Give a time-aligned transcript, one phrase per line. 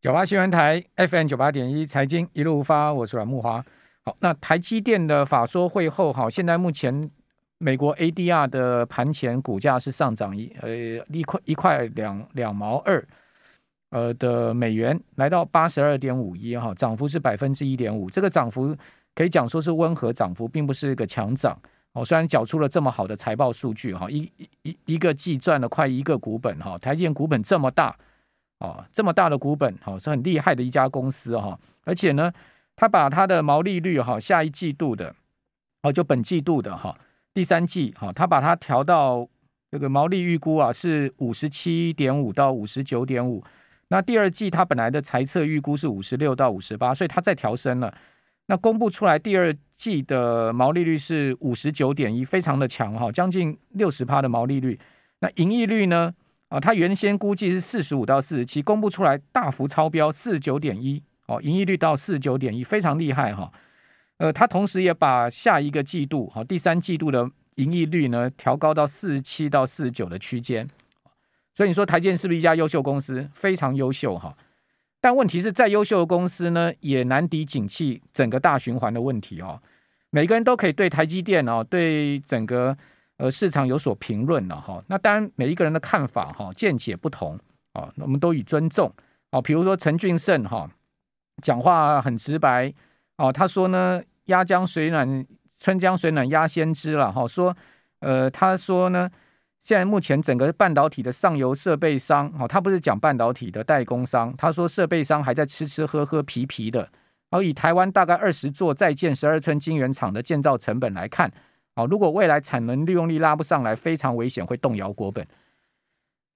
[0.00, 3.60] 九八新闻台 FM 九八点一财经一路发，我是阮木华。
[4.04, 7.10] 好，那台积电的法说会后，好，现在目前
[7.58, 10.70] 美国 ADR 的盘前股价是上涨一呃
[11.08, 13.04] 一块一块两两毛二
[13.90, 18.08] 呃的美元，来到八十二点五一哈，涨幅是百分之一点五。
[18.08, 18.72] 这个涨幅
[19.16, 21.60] 可以讲说是温和涨幅，并不是一个强涨。
[21.94, 24.30] 哦，虽然缴出了这么好的财报数据哈，一
[24.62, 27.96] 一一个季赚了快一个股本哈，台积电股本这么大。
[28.60, 31.58] 哦，这么大的股本，好，是很厉害的一家公司哈。
[31.84, 32.32] 而且呢，
[32.74, 35.14] 他把他的毛利率哈，下一季度的，
[35.82, 36.98] 哦，就本季度的哈，
[37.32, 39.28] 第三季哈，他把它调到
[39.70, 43.44] 这个毛利预估啊，是五十七点五到五十九点五。
[43.90, 47.94] 那第二季他本来的财测预估是五十六到五十八，所以他再调升了。
[48.46, 54.78] 那公布出来第二季的毛利率是五十九点一，非常的强哈，将近六十趴的毛利率。
[55.20, 56.12] 那盈利率呢？
[56.48, 63.52] 啊，它原先估计是四十五到四十七，公布出来大幅超标四十九点一，哦，盈利率到四十九点一，非常厉害哈。
[64.16, 70.66] 呃，它同时也把下一个季度，哈，第三季度的盈利率呢调高到四十七到四十九的区间。
[71.54, 73.28] 所以你说台积电是不是一家优秀公司？
[73.34, 74.34] 非常优秀哈。
[75.02, 79.60] 但问题是再优秀的公司呢，也难敌景气整个大循环的问题哦。
[80.08, 82.74] 每个人都可以对台积电哦，对整个。
[83.18, 87.36] 呃，市场有所评论了哈，那当然每一个人的看法哈，见解不同
[87.72, 88.92] 啊，我们都以尊重
[89.30, 89.42] 啊。
[89.42, 90.70] 比如说陈俊胜哈，
[91.42, 92.72] 讲话很直白
[93.16, 95.26] 哦，他说呢，鸭江水暖，
[95.58, 97.26] 春江水暖鸭先知了哈。
[97.26, 97.56] 说
[97.98, 99.10] 呃，他说呢，
[99.58, 106.88] 现在目前整个半导体的上游设备商哦，他不是讲半导体的代工商，他说设备商还在吃吃喝喝皮皮的。
[107.30, 111.28] 而以台湾大概二十座在建十二寸晶圆厂的建造成本来看。
[111.78, 115.24] 好，如果未来产能利用率拉不上来，非常危险，会动摇国本。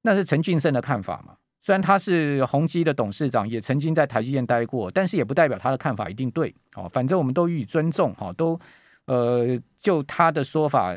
[0.03, 1.35] 那是陈俊生的看法嘛？
[1.61, 6.55] 虽然他是宏基的董事长，也曾经在台积电待过，但是也不代表他的看法一定对。
[6.73, 8.15] 好，反正我们都予以尊重。
[8.15, 8.57] 好，都
[9.07, 10.97] 呃，就他的说法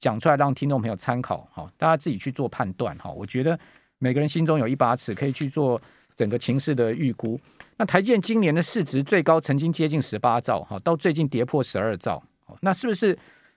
[0.00, 1.48] 讲出来，让听众朋友参考。
[1.52, 2.92] 好，大家自己去做判断。
[2.98, 3.56] 好，我觉得
[3.98, 5.80] 每个人心中有一把尺，可以去做
[6.16, 7.38] 整个情势的预估。
[7.76, 12.20] 那台积电今年的市值最高曾经接近十八兆，哈，到最近跌破十二兆。
[12.62, 13.16] 那是不是？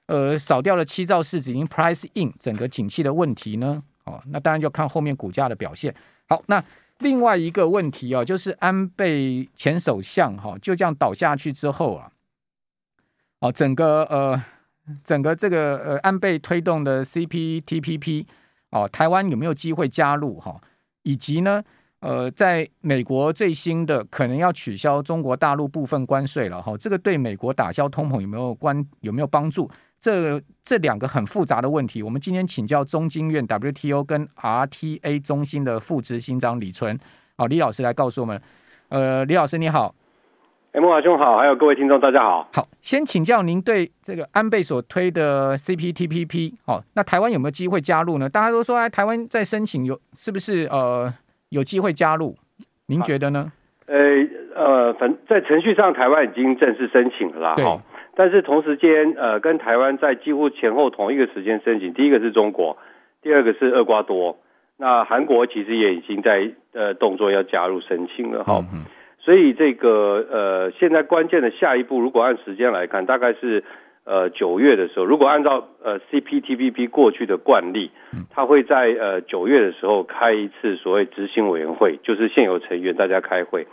[0.09, 3.83] 呃，少掉了七兆市值，已经 price in 整个景气的问题呢？
[4.05, 5.93] 哦，那当然就看后面股价的表现。
[6.27, 6.63] 好，那
[6.97, 12.11] 另外一个问题啊，就是安倍前首相哈、哦、就这样倒下去之后啊，
[13.41, 14.43] 哦，整个呃，
[15.03, 18.25] 整个这个呃安倍推动的 CPTPP
[18.71, 20.61] 哦，台湾有没有机会加入哈、哦？
[21.03, 21.63] 以及呢，
[21.99, 29.69] 呃，在美国最新的可能要取消中国大陆部分关税了哈、哦，这个对美国打消通膨有没有关有没有帮助？
[29.99, 36.97] 这这两个很复杂的问题，我们今天请教中经院 WTO 跟 RTA 中心的副执行长李淳，
[37.37, 38.41] 好，李老师来告诉我们。
[38.87, 39.93] 呃，李老师你好，
[40.71, 42.49] 哎，莫华兄好，还有各位听众大家好。
[42.53, 48.27] 好，先请教您对这个安倍所推的 CPTPP，好，那台湾有没有机会加入呢？
[48.29, 51.13] 大家都说哎，台湾在申请有是不是呃
[51.49, 52.35] 有机会加入？
[52.87, 53.51] 您觉得呢？
[53.85, 53.95] 呃
[54.55, 57.55] 呃，反在程序上台湾已经正式申请了啦。
[57.55, 57.65] 对。
[58.19, 62.75] 但是同时间，呃，跟台湾在几乎前后同一个时间申请，第一个是中国，
[63.21, 64.37] 第二个是厄瓜多，
[64.75, 68.61] 那韩国其实也已经在呃动作要加入申请了哈。
[69.19, 73.63] 所以这个呃，现在关键的下一步，如果按时间来看，大概是
[74.03, 77.89] 呃九月的时候，如果按照呃 CPTPP 过去的惯例，
[78.29, 83.65] 他会在呃九月的时候开一次所谓执行委员会，就是现有成员大家开会。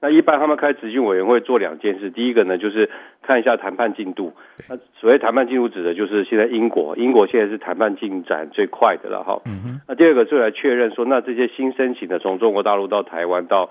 [0.00, 2.88] 那一般他们开执行委员会做两件事，第一个呢就是
[3.20, 4.32] 看一下谈判进度。
[4.68, 9.42] 那所谓谈判进度指的就是现在英国，英国现在是谈判进展最快的了哈。
[9.44, 9.80] 嗯。
[9.88, 13.70] 那第二个就来确认说，那这些新申请的从中国大陆到台湾到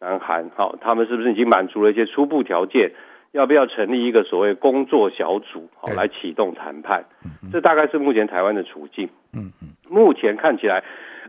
[0.00, 2.92] 南韩，好，他们是不是已经满足了一些初步条件？
[3.32, 7.04] 要不要成立一个所谓工作小组，好来启动谈判？
[7.52, 9.10] 这大概是目前台湾的处境。
[9.34, 9.68] 嗯嗯。
[9.90, 10.82] 目前看起来。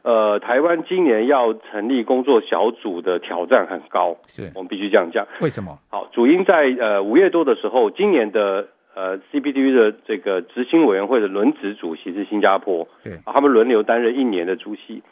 [0.08, 5.28] 呃，台湾今年要成立工作小组的挑战很高，是我们必须这样讲。
[5.42, 5.78] 为什么？
[5.90, 15.04] 好，主因在呃五月多的时候，今年的呃 CPTPP 的这个执行委员会的轮值主席是新加坡，对，啊、他们轮流担任一年的主席。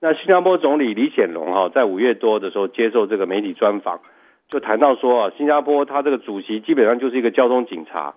[0.00, 4.00] 那新加坡总理李显龙哈、啊，在五月多的时候接受这个媒体专访，
[4.48, 8.14] 就谈到说啊，新加坡他这个主席基本上就是一个交通警察。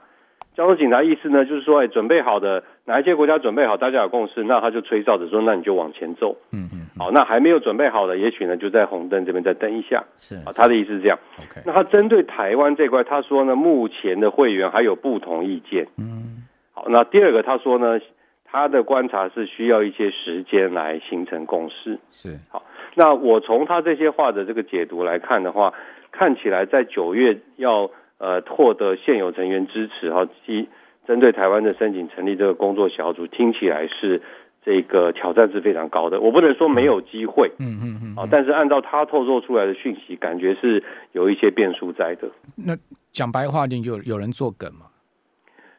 [0.55, 6.35] 交通警察意思呢，就是说，哎，准备好的哪一些国家准备好，大家有共识，那他就吹哨子说，那你就往前走。
[6.51, 6.87] 嗯嗯。
[6.97, 10.03] 好，那还没有准备好的，也许呢就在红灯这边再等一下。
[10.17, 11.17] 是啊，他的意思是这样。
[11.39, 11.61] OK。
[11.65, 15.87] 那他针对台湾这块，他说呢，目前的会员还有不同意见。
[15.97, 16.43] 嗯。
[16.73, 17.99] 好，那第二个他说呢，
[18.43, 21.97] 他的观察是需要一些时间来形成共识。
[22.11, 22.37] 是。
[22.49, 22.61] 好，
[22.95, 25.73] 那我从他这些话的这个解读来看的话，
[26.11, 27.89] 看起来在九月要
[28.21, 30.69] 呃获得现有成员支持哈，即
[31.07, 34.21] 针对台湾的申请成立这个工作小组，听起来是
[34.63, 36.21] 这个挑战是非常高的。
[36.21, 40.83] 我不能说没有机会，嗯嗯嗯，啊，但是按照他透露出来的讯息，感觉是
[41.13, 42.29] 有一些变数在的。
[42.55, 42.77] 那
[43.11, 44.85] 讲白话点，有有人做梗吗？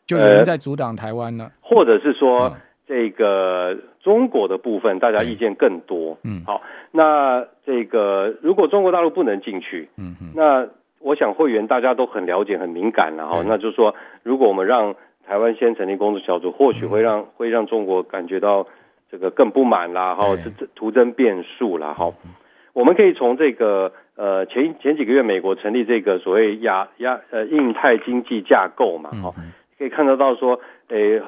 [0.05, 1.45] 就有人在阻挡台湾呢？
[1.45, 2.49] 呃，或者是说？
[2.49, 6.19] 嗯这个中国的部分，大家意见更多。
[6.25, 6.61] 嗯，好，
[6.91, 10.69] 那这个如果中国大陆不能进去，嗯嗯，那
[11.03, 14.95] 我想会员大家都很了解、很敏感，然后那就是说，如果我们让
[15.27, 18.67] 台湾先成立工作小组，或许会让、嗯、会让中国感觉到
[19.11, 22.13] 这个更不满啦，哈，这这徒增变数啦，哈，
[22.73, 29.35] 我们可以从这个呃前前几个月美国成立这个所谓亚亚呃印太经济架构嘛，好，
[29.79, 31.21] 可以看得到说，诶。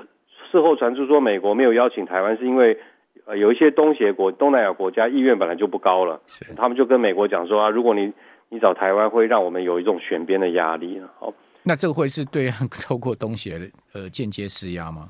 [0.53, 2.79] 事后传出说美国没有邀请台湾，是因为
[3.27, 6.55] 呃有一些东协国、东南亚国家意愿本来就不高了，是。
[6.55, 8.13] 他们就跟美国讲说啊，如果你
[8.55, 11.03] 你找台湾，会让我们有一种选边的压力。
[11.19, 11.35] 好，
[11.65, 12.49] 那这个会是对
[12.87, 13.59] 透过东协
[13.93, 15.09] 呃间接施压吗？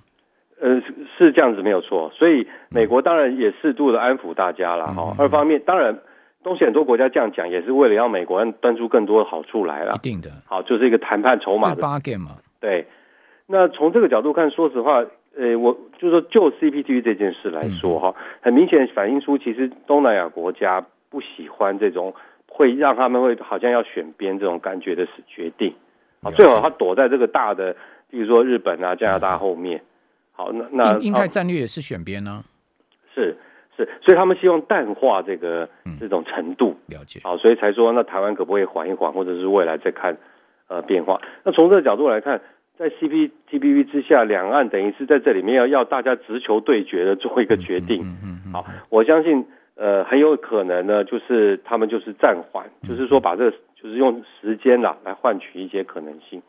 [0.62, 0.80] 呃，
[1.18, 5.10] 是这样子没有错，所以美国当然也适度的安抚大家了哈。
[5.10, 5.94] 嗯、二方面，当然
[6.42, 9.92] 东西很多国家这样讲，也是为了让美国端出更多的好处来了。
[9.96, 12.36] 一定的，好，就是一个谈判筹码的八 game 嘛。
[12.60, 12.86] 对，
[13.46, 15.04] 那从这个角度看，说实话。
[15.36, 22.14] 呃，我就是说，就 CPTPP 这件事来说哈，很明显反映出其实东南亚国家不喜欢这种
[22.54, 25.74] 会让他们会好像要选边这种感觉的决定，
[26.22, 27.74] 啊，最好他躲在这个大的，
[28.08, 29.82] 比如说日本啊、加拿大后面。
[30.32, 32.44] 好，那那印太战略也是选边呢？
[33.12, 33.36] 是
[33.76, 35.68] 是，所以他们希望淡化这个
[35.98, 37.18] 这种程度，了解。
[37.24, 40.16] 好，所以才说那台湾可不可以缓一缓，或者是未来再看
[40.68, 41.20] 呃变化？
[41.42, 42.40] 那从这个角度来看。
[42.76, 48.02] 在 CPTPP 之下，两岸等于是在这里面要要大家直球对决的做一个决定。
[48.02, 48.52] 嗯嗯嗯。
[48.52, 49.46] 好，我相信
[49.76, 56.42] 呃很有可能呢，就是他们就是暂缓，就是说把这个就是用时间啦来换取一些可能性。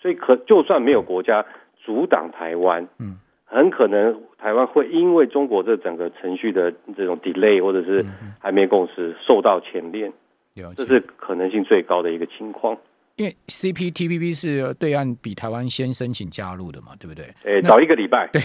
[0.00, 1.44] 所以可就算没有国家
[1.84, 8.04] 阻挡台湾，嗯，很可能台湾会因为中国这整个程序的这种 delay 或者是
[8.38, 10.12] 还没共识受到牵连，
[10.76, 12.78] 这是可能性最高的一个情况。
[13.18, 17.26] 因为 CPTPP 是对岸比台湾先申请加入的嘛，对不对？
[17.42, 18.28] 诶，早一个礼拜。
[18.32, 18.40] 对，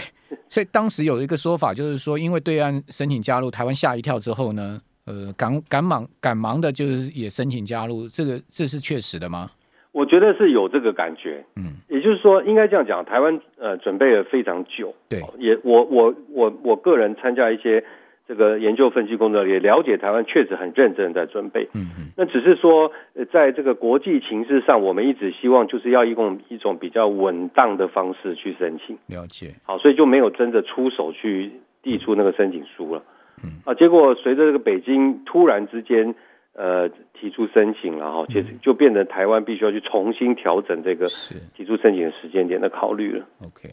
[0.48, 9.48] 所以当时有一个说法，就是说，因为对岸申请加入，台湾吓一跳之后呢，呃，赶赶忙赶忙的，就是也申请加入，这个这是确实的吗？
[9.92, 17.84] 我觉得是有这个感觉，嗯，也就是说，应该这样讲，台湾呃准备了非常久，对，也我我我我个人参加一些。
[18.26, 22.90] 这个研究分析工作也了解台湾确实很认真在准备，嗯嗯，那只是说，
[23.30, 33.02] 在这个国际形势上，我们一直希望就是要用一种比较稳当的方式去申请，了解，好，所以就没有真的出手去递出那个申请书了，
[33.42, 36.14] 嗯啊，结果随着这个北京突然之间
[36.54, 41.06] 呃提出申请了哈，就就变得台湾必须要去重新调整这个
[41.54, 43.68] 提出申请的时间点的考虑了，OK。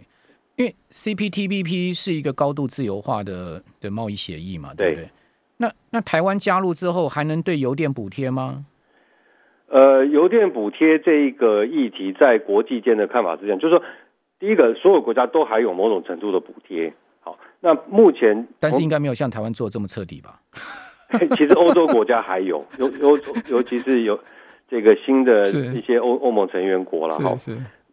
[0.58, 5.04] 因为 CPTPP 是一个高度自由化的的贸易协议嘛，对不对？
[5.06, 5.10] 对，
[5.58, 8.66] 那那台湾加入之后，还能对油电补贴吗？
[9.68, 13.84] 呃，油电补贴这一个议题，在国际间的看法是这样，就是说，
[14.38, 16.94] 第一个，所有国家都还有某种程度的补贴。
[17.22, 20.42] 好，那目前，但是应该没有像台湾做这么彻底吧？
[21.38, 23.18] 其实欧洲国家还有， 尤尤
[23.48, 24.20] 尤其是有
[24.70, 25.42] 这个新的
[25.74, 27.36] 一些欧欧盟成员国了，哈。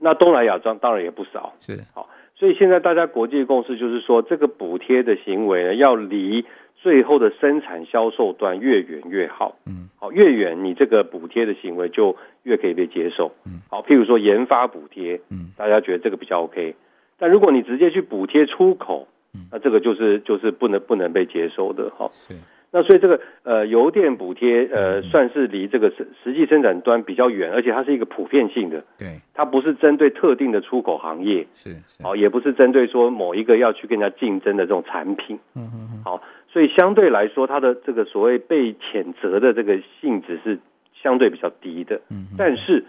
[0.00, 2.08] 那东南亚当当然也不少，是好。
[2.38, 6.44] 所以现在大家国际共识就是说，这个补贴的行为呢，要离
[6.76, 9.56] 最后的生产销售端越远越好。
[9.66, 13.32] 嗯，好，越远你这个补贴的行为就越可以被接受。
[13.44, 16.76] 嗯，好，譬如说研发补贴，嗯，大家觉得这个比较 OK。
[17.18, 19.08] 但如果你直接去补贴出口，
[19.50, 21.90] 那这个就是就是不能不能被接受的。
[21.96, 22.34] 好，是。
[22.70, 40.58] 那所以这个呃油电补贴呃算是离这个实实际生产端比较远，而且它是一个普遍性的，对，它不是针对特定的出口行业，是，好，也不是针对说某一个要去跟人家竞争的这种产品，嗯嗯嗯，好，所以相对来说，它的这个所谓被谴责的这个性质是
[40.92, 42.84] 相对比较低的，嗯，但是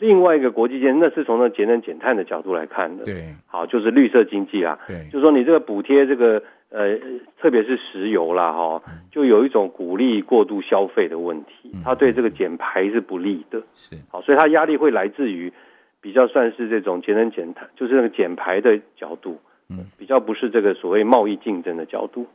[0.00, 6.42] 另外一个国际间，那是从那节能减碳的角度来看的，对，好，就是绿色经济啊，对，就是说你这个补贴这个。
[6.74, 6.98] 呃，
[7.38, 13.96] 特别是石油啦，哈，就有一种鼓励过度消费的问题，它对这个减排是不利的，是。
[14.08, 15.52] 好，所以它压力会来自于
[16.00, 19.38] 比较算是这种节能减碳，就是那个减排的角度，
[19.68, 22.26] 嗯，比较不是这个所谓贸易竞争的角度。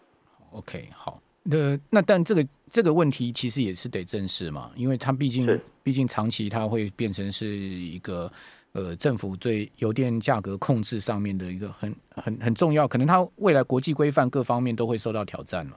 [0.54, 2.42] OK，好，那那但这个
[2.72, 8.32] 这个问题其实也是得正视嘛，因为它毕竟毕竟长期它会变成是一个。
[8.72, 15.72] 呃，政府对油电价格控制上面的一个很很很重要，可能它未来国际规范各方面都会受到挑战嘛。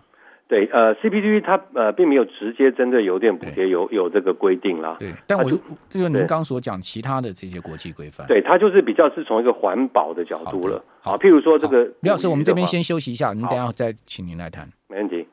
[0.46, 4.98] 对，呃，CPTPP 它呃并没有直接针对油电补贴有有这个规定啦。
[5.00, 5.56] 对，但我就
[5.88, 10.84] 就是您刚所讲其他的这些国际规范，对，它就是比较是从一个环保的角度了。
[11.00, 14.70] 好，譬如说这个李老师，我们这边先休息一下，您等下再请您来谈。
[14.88, 15.26] 没问题。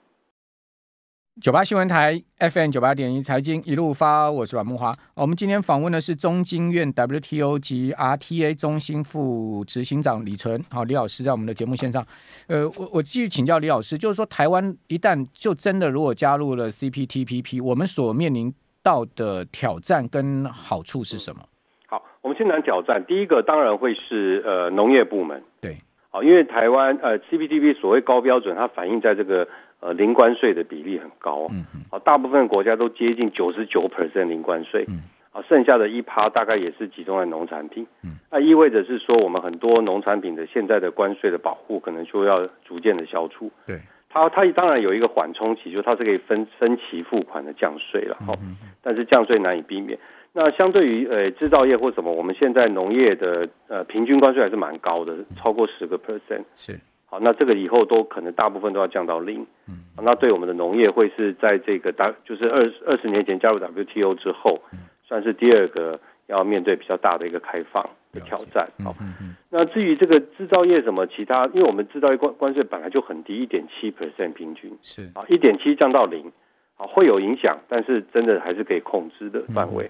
[1.42, 4.92] 九八新闻台 FM 九八点一财经一路发，我是阮木华。
[5.16, 10.62] 我们今天访问的是中经院 WTO 及 RTA 中心副执行长李纯。
[10.70, 12.06] 好，李老师在我们的节目线上。
[12.50, 18.54] 呃，我我继续请教李老师，就是说台湾一旦就真的如果加入了 CPTPP，我们所面临
[18.84, 21.42] 到的挑战跟好处是什么？
[21.88, 23.02] 好，我们先谈挑战。
[23.08, 25.42] 第一个当然会是呃农业部门。
[25.62, 25.78] 对，
[26.10, 29.48] 好，因为台湾呃 CPTPP 所谓高标准，它反映在这个。
[29.82, 35.00] 呃，零关税的比例很高，嗯嗯，啊，大部分国家都接近九十九 percent 零关税，嗯，
[35.32, 48.38] 啊，剩下的一趴大概也是集中在农产品，嗯，那意味着是说，我们很多农产品的现在的关税的保护可能就要逐渐的消除，对，它它当然有一个缓冲期，就是它是可以分分期付款的降税了，哈，
[48.82, 49.98] 但是降税难以避免。
[50.34, 56.78] 那相对于呃制造业或什么，我们现在农业的呃平均关税还是蛮高的，超过十个 percent，是。
[57.10, 68.70] 好，那这个以后都可能大部分都要降到零，嗯，那对我们的农业会是在这个大就是二二十年前加入 WTO 之后，嗯，算是第二个要面对比较大的一个开放的挑战。
[68.84, 68.96] 好，
[69.50, 76.32] 那至于这个制造业什么其他，因为我们制造业关关税本来就很低，一点七 percent 平均是啊，一点七降到零，
[76.78, 79.90] 啊，会有影响，但是真的还是可以控制的范围。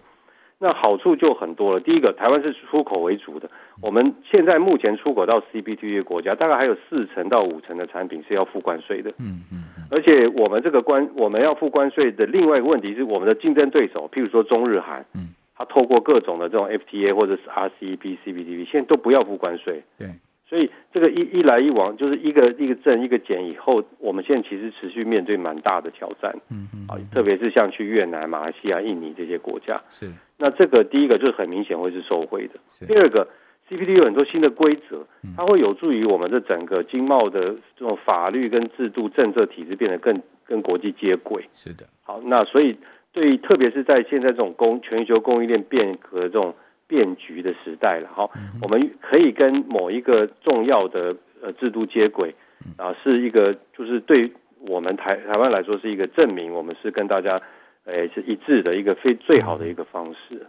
[0.59, 1.79] 嗯那好处就很多了。
[1.79, 3.49] 第一个，台湾是出口为主的，
[3.81, 9.09] 我们现在目前出口到 CPTPP 国家，大概还有四成到五成的产品是要付关税的。
[9.19, 9.63] 嗯嗯。
[9.89, 19.81] 而且我们这个关，我们要付关税的另外一个问题是，我们的竞争对手，譬如说中日韩，嗯，他透过各种的这种 FTA 或者是 RCEP、CPTPP，现在都不要付关税。
[19.97, 20.09] 对。
[20.49, 26.35] 所以这个一一来一往，就是一个一个增一个减以后，我们现在其实持续面对蛮大的挑战。
[26.51, 26.85] 嗯嗯。
[26.89, 29.81] 啊，特别是像去越南、马来西亚、印尼这些国家。
[29.89, 30.11] 是。
[30.41, 32.87] 那这个第一个就是很明显会是受惠的。
[32.87, 33.27] 第二个
[33.67, 35.05] ，CPTPP 有很多新的规则，
[35.35, 41.43] 它会有助于我们的整个经贸的这种法律跟制度、政策体制变得更跟国际接轨。
[41.53, 41.85] 是的。
[42.03, 42.77] 好，那所以
[43.11, 46.55] 对于特别是在现在这种供全球供应链变革这种
[46.87, 48.29] 变局的时代了，哈，
[48.61, 52.33] 我们可以跟某一个重要的呃制度接轨，
[52.77, 54.31] 啊，是一个就是对
[54.61, 57.41] 我们台台湾来说是一个证明，我们是跟大家。
[57.85, 60.45] 诶，是一致的一个非最好的一个方式。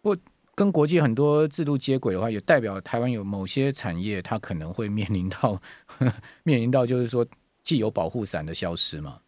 [0.00, 0.16] 不过，
[0.54, 5.60] 跟国际很多制度接轨的话，也代表台湾有某些产业，它可能会面临到
[6.44, 7.26] 面临到，就是说
[7.62, 9.18] 既有保护伞的消失嘛。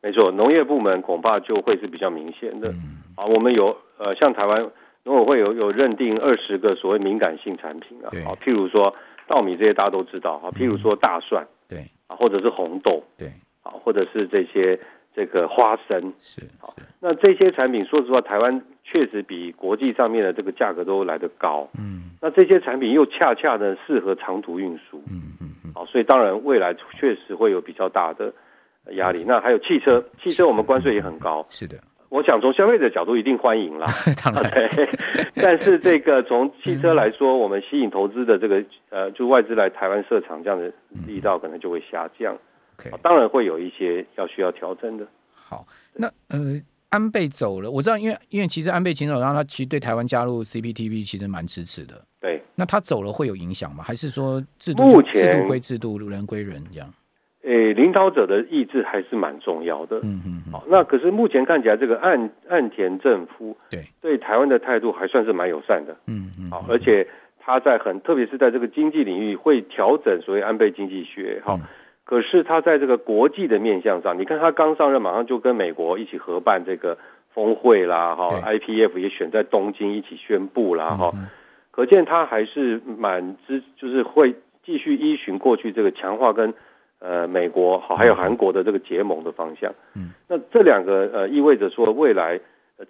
[0.00, 2.70] 没错，农业部门恐怕就会是比较明显的。
[2.70, 4.70] 嗯、啊，我们有呃，像台湾
[5.02, 8.94] 农委会有有认定二十个所谓敏感性产品啊，啊，譬如说
[9.26, 13.32] 稻米这些大家都知道啊，譬如说大蒜，对啊，或者是红豆，对
[13.62, 14.78] 啊，或者是这些。
[15.14, 21.68] 这个花生是好，那这些产品，说实话，台湾确实比国际上面的这个价格都来得高。
[21.78, 24.98] 嗯，那这些产品又恰恰呢适合长途运输。
[25.06, 28.32] 嗯嗯嗯，好，所以当然未来确实会有比较大的
[28.96, 29.24] 压力。
[29.26, 31.46] 那还有汽车，汽车我们关税也很高。
[31.48, 31.76] 是的，
[32.08, 33.86] 我想从消费者角度一定欢迎啦。
[34.24, 34.68] 当然，
[35.36, 40.72] 但是这个从汽车来说，我们吸引投资的这个呃，就外资来台湾设厂这样的
[41.06, 42.36] 力道可能就会下降。
[43.02, 45.06] 当然会有一些要需要调整的。
[45.32, 51.94] 好，那呃，安倍走了，我知道，因为因为其实安倍前首相他其实对台湾加入 CPTPP 其实蛮支持的。
[52.20, 53.84] 对，那他走了会有影响吗？
[53.84, 56.88] 还是说制度目前制度归制度，人归人这样？
[57.42, 59.98] 诶，领导者的意志还是蛮重要的。
[60.02, 60.42] 嗯嗯。
[60.50, 65.94] 好，那可是目前看起来，这个岸岸田政府对对台湾的态度还算是蛮友善的。
[66.06, 66.50] 嗯嗯。
[66.50, 67.06] 好，而且
[67.38, 71.42] 他在很特别是在这个经济领域会调整所谓安倍经济学。
[71.44, 71.56] 好。
[71.56, 71.60] 嗯
[72.14, 76.96] 可是他在这个国际的面向上，你看他刚上任，马上就跟美国一起合办这个
[77.32, 81.12] 峰会啦，哈，IPF 也选在东京一起宣布啦，哈，
[81.72, 84.32] 可见他还是蛮支，就是会
[84.64, 86.54] 继续依循过去这个强化跟
[87.00, 89.74] 呃美国好还有韩国的这个结盟的方向。
[89.96, 92.38] 嗯，那这两个呃意味着说未来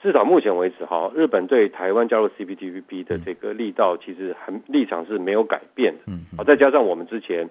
[0.03, 6.01] 至少目前为止哈，日本对台湾加入 CPTPP 的这个力道其实很立场是没有改变的。
[6.09, 7.49] 嗯，好，再加上我们之前。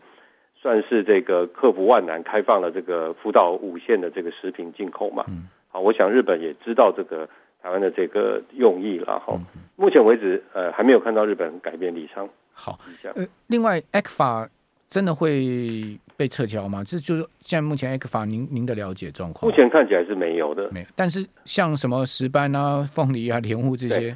[0.64, 5.26] 算是这个克服万难，开放了这个福岛五县的这个食品进口嘛。
[5.28, 5.50] 嗯。
[5.68, 7.28] 好，我想日本也知道这个
[7.62, 9.34] 台湾的这个用意了哈。
[9.36, 9.44] 嗯。
[9.76, 12.30] 目前为止，呃，还没有看到日本改变立场。
[12.54, 12.80] 好，
[13.14, 14.48] 呃，另外，ECFA
[14.88, 16.82] 真的会被撤销吗？
[16.86, 19.52] 这就是现在目前 ECFA 您您的了解状况。
[19.52, 20.86] 目前看起来是没有的，没有。
[20.96, 24.16] 但是像什么石斑啊、凤梨啊、莲雾这些，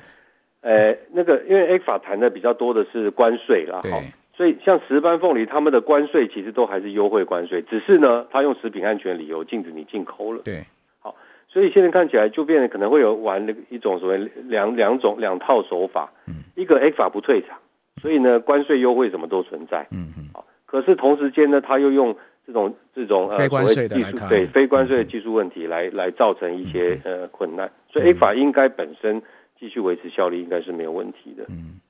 [0.61, 4.01] 呃，那个因为 ECFA 谈的比较多的是关税啦，哈。
[4.37, 10.43] 所以像石斑凤梨，他们的关税其实都还是优惠关税，只是呢，他用食品安全理由禁止你进口了。
[10.45, 10.63] 对，
[10.99, 11.15] 好，
[11.49, 16.13] 所以现在看起来就变得可能会有玩那一种所谓两两种两套手法。
[16.27, 17.57] 嗯，一个 ECFA 不退场，
[17.99, 19.87] 所以呢，关税优惠什么都存在。
[19.89, 22.15] 嗯嗯，好，可是同时间呢，他又用
[22.45, 29.19] 这种这种呃所谓技术对非关税的技术问题来来造成一些呃困难，所以 ECFA 应该本身
[29.59, 31.43] 继续维持效力应该是没有问题的。
[31.49, 31.81] 嗯，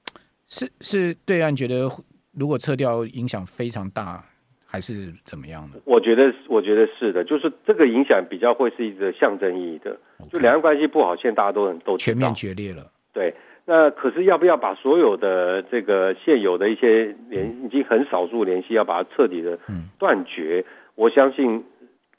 [0.48, 1.90] 是是对岸觉得。
[2.38, 4.24] 如果撤掉，影响非常大，
[4.64, 5.76] 还是怎么样呢？
[5.86, 9.98] 我觉得，我觉得是的，就是这个影响比较会是一个象征意义的。
[10.32, 12.86] 就两岸关系不好，现在大家都很都全面决裂了。
[13.12, 13.34] 对，
[13.66, 19.58] 那可是要不要把所有的这个现有的一些联，已经很少数联系，要把它彻底的
[19.98, 20.64] 断绝？
[20.68, 21.64] 嗯、我相信，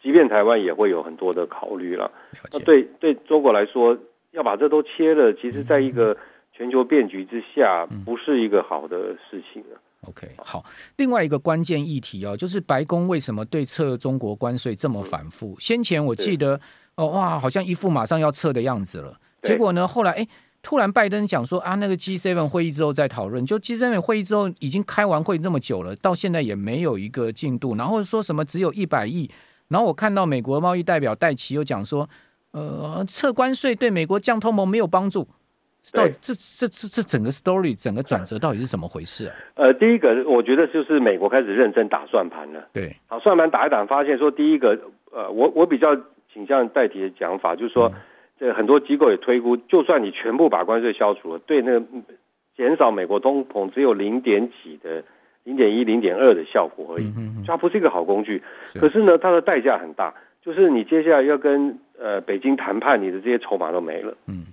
[0.02, 2.06] 即便台湾也会有很多的考虑了。
[2.06, 2.12] 了
[2.52, 3.96] 那对对中国来说，
[4.32, 6.16] 要把这都切了，其实在一个
[6.58, 9.80] 全球变局之下，不是一个好的事情了。
[10.08, 10.64] OK，好，
[10.96, 15.56] 另外一个关键议题哦，就是白宫为什么对撤中国关税这么反复？
[15.60, 16.60] 先前我记得
[16.96, 19.16] 哦，哇，好像一副马上要撤的样子了。
[19.42, 20.26] 结果呢，后来哎，
[20.60, 23.46] 突然拜登讲说啊，那个 G7 会议之后再讨论。
[23.46, 27.76] 就 G7 会议之后已经开完会那么久了，到现在也没有一个进度。
[27.76, 29.30] 然后说什么只有一百亿。
[29.68, 32.08] 然后我看到美国贸易代表戴琪又讲说，
[32.50, 35.28] 呃，撤关税对美国降通膨没有帮助。
[35.92, 39.34] 到底这这这这整个 story 整个转折到底是怎么回事啊？
[39.56, 42.68] 呃，第一个我觉得就是美国开始认真打算盘了。
[42.72, 44.78] 对，好，算盘打一打，发现说第一个，
[45.10, 45.96] 呃，我我比较
[46.32, 47.90] 倾向代替的讲法，就是说，
[48.38, 51.86] 这很多机构也推估，就算你全部把关税消除了，对那个
[52.54, 55.02] 减少美国通膨只有零点几的
[55.44, 58.42] 零点一、零点二的效果而已嗯，它不是一个好工具。
[58.74, 64.14] 可是呢，它的代价很大，就是你接下来要跟呃北京谈判，你的这些筹码都没了。
[64.26, 64.44] 嗯。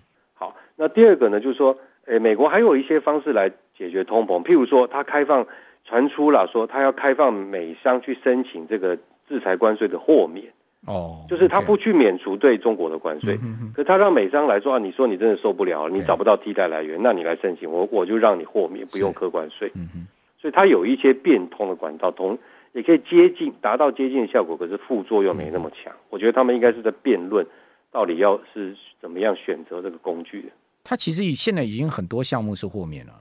[0.76, 5.48] 那第二个呢，就是说，诶，美国还有一些方式来解决通膨，譬如说，它开放
[5.86, 10.46] 传出了说，它要开放美商去申请这个制裁关税的豁免，
[10.86, 13.38] 哦，就是他不去免除对中国的关税，
[13.74, 19.72] 可他让美商来说啊，你说你真的受不了，你找不到替代来源，那你来申请，我我就让你豁免，不用课关税，
[20.40, 22.38] 所以它有一些变通的管道，同
[22.74, 25.94] 也可以接近达到接近的效果，可是副作用没那么强。
[26.10, 27.48] 我觉得他们应该是在辩论
[27.92, 30.50] 到底要是怎么样选择这个工具的。
[30.88, 33.14] 它其实已现在已经很多项目是豁免了，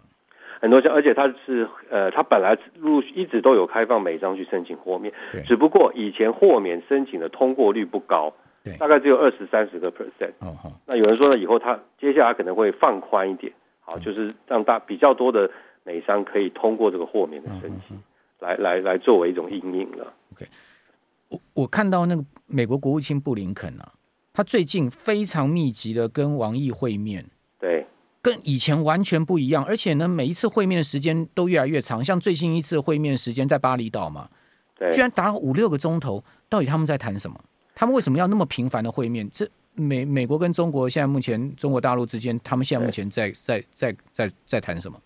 [0.60, 5.12] 很多项，而且它是呃，它本来陆续一直都有开放美商去申请豁免，
[5.46, 8.30] 只不过以前豁免申请的通过率不高，
[8.62, 8.76] 对。
[8.76, 10.32] 大概只有二十三十个 percent。
[10.40, 13.50] 哦哦、那有人说呢，以后它接下来可能会放宽一点，
[13.80, 15.50] 好，就是让大比较多的
[15.84, 18.02] 美商可以通过这个豁免的申请，嗯、
[18.40, 20.12] 来来来作为一种因应了。
[20.34, 20.46] OK，
[21.30, 23.92] 我我看到那个美国国务卿布林肯啊，
[24.34, 27.24] 他最近非常密集的跟王毅会面。
[27.64, 27.86] 对，
[28.20, 32.04] 跟以前完全不一样，而且呢，每一次会面的时间都越来越长。
[32.04, 34.28] 像最新一次会面时间在巴厘岛嘛，
[34.78, 36.22] 对，居然达五六个钟头。
[36.50, 37.40] 到底他们在谈什么？
[37.74, 39.26] 他们为什么要那么频繁的会面？
[39.32, 45.00] 这美美国跟中国现在目前中国大陆之间，他们现在目前在在在在在谈什么？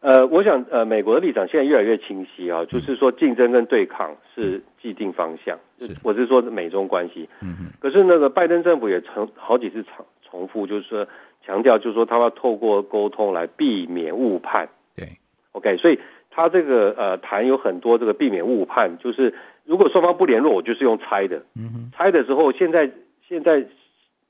[0.00, 5.58] 呃，我想呃，美国的立场现在越来越清晰啊，就是说竞争跟对抗是既定方向。
[5.78, 7.26] 是，我是说美中关系。
[7.40, 7.72] 嗯嗯。
[7.80, 11.08] 可是那个拜登政府也曾好几次重重复，就是说。
[11.44, 14.68] 强调就是说，他要透过沟通来避免误判。
[14.94, 15.18] 对
[15.52, 15.98] ，OK，所以
[16.30, 21.42] 他这个呃谈有很多这个避免误判，就是如果双方不联络，我就是用猜的。
[21.54, 22.90] 嗯哼，猜的时候，现在
[23.28, 23.64] 现在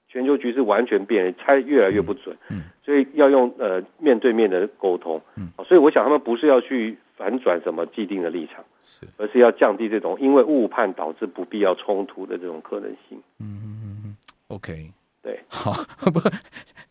[0.09, 2.37] 全球局势完全变，猜越来越不准。
[2.51, 5.20] 嗯，所以要用呃面对面的沟通。
[5.37, 13.18] 嗯，所以我想他们不是要去反转什么既定的立场，是，而是要降低这种因为误判导致不必要冲突的这种可能性。
[13.38, 14.16] 嗯嗯嗯
[14.48, 14.90] ，OK。
[15.23, 15.73] 对，好，
[16.11, 16.21] 不，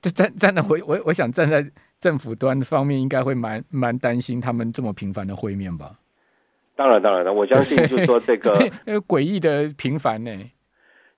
[0.10, 1.66] 站站在我我我想站在
[2.00, 5.92] 政府端方面，应该会蛮蛮担心他们这么频繁的会面吧？
[6.76, 8.56] 当然，当然了，我相信 就是说这个
[9.08, 10.32] 诡异的频繁呢。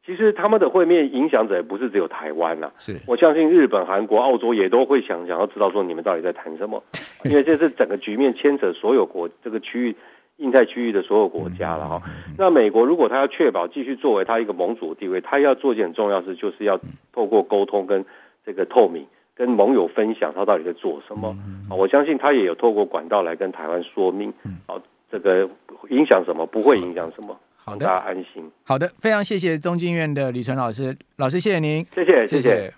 [0.05, 6.83] 其实他们的会面影响者也不是只有台湾呐、啊，是我相信日本、韩国、澳洲也都会想想要知道说你们到底在谈什么，
[7.23, 9.95] 因为这是整个局面牵扯所有国这个区域。
[10.37, 12.01] 印太区域的所有国家了哈，
[12.37, 16.79] 那美国如果他要确保继续作为他一个盟主的地位，他要做一件很重要的事，就是要
[17.13, 18.03] 透过沟通跟
[18.45, 21.35] 这个透明，跟盟友分享他到底在做什么。
[21.69, 24.33] 我相信他也有透过管道来跟台湾说明，
[24.67, 25.47] 好，这个
[25.89, 28.51] 影响什么，不会影响什么，好的，大家安心。
[28.63, 32.71] 好的，非常谢谢中经院的李淳老师，老师谢谢您，谢谢，谢谢。